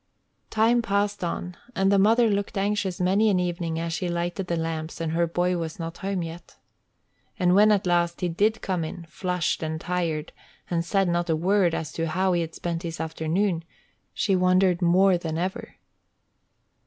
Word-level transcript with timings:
Time 0.49 0.81
passed 0.81 1.23
on, 1.23 1.55
and 1.75 1.91
the 1.91 1.99
mother 1.99 2.27
looked 2.27 2.57
anxious 2.57 2.99
many 2.99 3.29
an 3.29 3.39
evening 3.39 3.77
as 3.79 3.93
she 3.93 4.09
lighted 4.09 4.47
the 4.47 4.57
lamps 4.57 4.99
and 4.99 5.11
her 5.11 5.27
boy 5.27 5.55
was 5.55 5.77
not 5.77 5.99
home 5.99 6.23
yet. 6.23 6.57
And 7.37 7.53
when 7.53 7.71
at 7.71 7.85
last 7.85 8.21
he 8.21 8.27
did 8.27 8.63
come 8.63 8.83
in, 8.83 9.05
flushed 9.05 9.61
and 9.61 9.79
tired, 9.79 10.31
and 10.71 10.83
said 10.83 11.07
not 11.07 11.29
a 11.29 11.35
word 11.35 11.75
as 11.75 11.91
to 11.91 12.07
how 12.07 12.33
he 12.33 12.41
had 12.41 12.55
spent 12.55 12.81
his 12.81 12.99
afternoon, 12.99 13.63
she 14.11 14.35
wondered 14.35 14.81
more 14.81 15.19
than 15.19 15.37
ever. 15.37 15.75